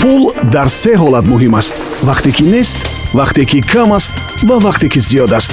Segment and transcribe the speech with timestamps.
[0.00, 1.74] пул дар се ҳолат муҳим аст.
[2.08, 2.78] Вақте ки нест
[3.18, 4.14] вақте ки кам аст
[4.48, 5.52] ва вақте ки зиёд аст.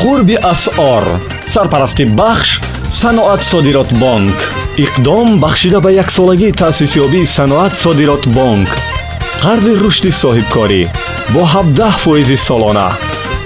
[0.00, 1.04] Қурби асъор
[1.46, 4.38] сарпарасти бахш саноат содирот бонк.
[4.84, 8.68] Иқдом бахшида ба яксолагии таъсисёбии саноат содирот бонк.
[9.42, 10.82] Қарзи рушди соҳибкорӣ
[11.34, 12.88] бо 17 фоизи солона.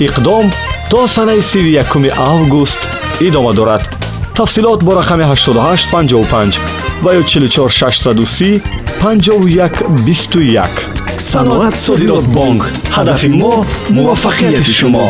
[0.06, 0.52] Иқдом
[0.90, 2.78] то санаи 31 август
[3.20, 3.82] идома дорад
[4.34, 6.58] тафсилот бо рақами 8855
[7.02, 8.62] ва ё 44630
[9.00, 10.68] 5121
[11.18, 12.62] саноат содирот бонк
[12.96, 13.66] ҳадафи мо
[13.96, 15.08] муваффақияти шумо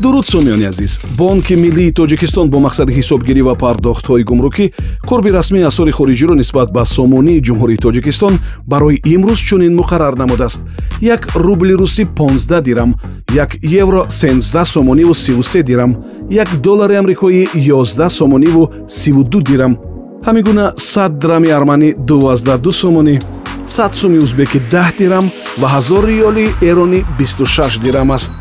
[0.00, 1.00] дуруд сомиёни азиз.
[1.18, 4.72] Бонки миллии тоҷикистон бо мақсади ҳисобгирӣ ва пардохтҳои гумрукӣ
[5.08, 8.34] қурби расмии асъори хориҷиро нисбат ба сомонии ҷумҳурии тоҷикистон
[8.66, 10.62] барои имрӯз чунин муқаррар намудааст.
[11.00, 12.94] Як рубли русӣ 15 дирам
[13.34, 15.96] як евро 13 сомониву 33 дирам
[16.30, 19.78] як доллари амрикоӣ 11 сомониву 32 дирам.
[20.26, 23.18] Ҳамин гуна 100 драми арманӣ 22 сомонӣ
[23.66, 28.32] 100 суми узбекӣ 10 дирам ва 1000 риёли эронӣ 26 дирам аст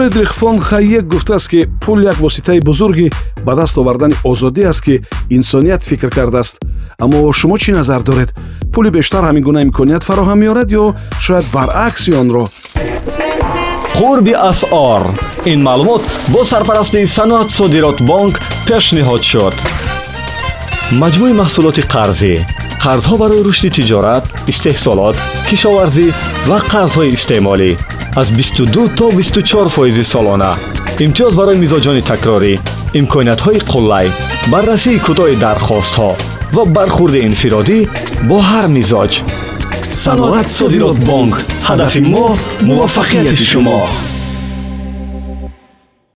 [0.00, 3.10] фредрих фон хайек гуфтааст ки пул як воситаи бузурги
[3.44, 6.56] ба даст овардани озодӣ аст ки инсоният фикр кардааст.
[6.98, 8.34] Аммо шумо чӣ назар доред?
[8.72, 12.48] Пули бештар ҳамин гуна имконият фароҳам меорад ё шояд баръакси онро?
[13.98, 15.02] Қурби асъор.
[15.44, 19.54] Ин маълумот бо сарпарастии саноат содирот бонк пешниҳод шуд.
[21.00, 22.34] Маҷмӯи маҳсулоти қарзӣ.
[22.84, 25.16] Қарзҳо барои рушди тиҷорат истеҳсолот
[25.48, 26.06] кишоварзӣ
[26.48, 27.70] ва қарзҳои истеъмолӣ
[28.16, 30.56] аз 22 то 24 фоизи солона.
[31.00, 32.52] имтиёз барои мизоҷони такрорӣ
[33.00, 34.06] имкониятҳои қуллай
[34.52, 36.10] баррасии кӯтоҳи дархостҳо
[36.54, 37.78] ва бархурди инфиродӣ
[38.28, 39.12] бо ҳар мизоҷ.
[40.04, 41.34] Саноат содирот бонк
[41.68, 42.26] ҳадафи мо
[42.68, 43.80] муваффақияти шумо